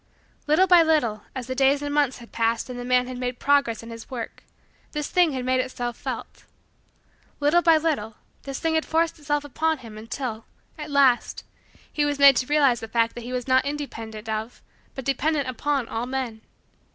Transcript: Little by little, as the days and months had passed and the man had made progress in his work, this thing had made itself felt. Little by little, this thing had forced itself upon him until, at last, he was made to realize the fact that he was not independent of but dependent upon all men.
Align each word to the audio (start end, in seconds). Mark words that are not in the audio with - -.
Little 0.47 0.65
by 0.65 0.81
little, 0.81 1.25
as 1.35 1.45
the 1.45 1.53
days 1.53 1.83
and 1.83 1.93
months 1.93 2.17
had 2.17 2.31
passed 2.31 2.71
and 2.71 2.79
the 2.79 2.83
man 2.83 3.05
had 3.05 3.19
made 3.19 3.37
progress 3.37 3.83
in 3.83 3.91
his 3.91 4.09
work, 4.09 4.41
this 4.93 5.07
thing 5.07 5.33
had 5.33 5.45
made 5.45 5.59
itself 5.59 5.95
felt. 5.95 6.45
Little 7.39 7.61
by 7.61 7.77
little, 7.77 8.15
this 8.41 8.59
thing 8.59 8.73
had 8.73 8.83
forced 8.83 9.19
itself 9.19 9.43
upon 9.43 9.77
him 9.77 9.99
until, 9.99 10.45
at 10.75 10.89
last, 10.89 11.43
he 11.93 12.03
was 12.03 12.17
made 12.17 12.35
to 12.37 12.47
realize 12.47 12.79
the 12.79 12.87
fact 12.87 13.13
that 13.13 13.21
he 13.25 13.31
was 13.31 13.47
not 13.47 13.63
independent 13.63 14.27
of 14.27 14.63
but 14.95 15.05
dependent 15.05 15.47
upon 15.47 15.87
all 15.87 16.07
men. 16.07 16.41